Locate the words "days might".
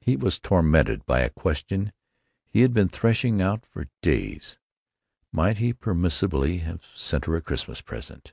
4.00-5.58